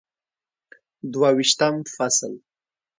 [1.13, 2.33] دوه ویشتم فصل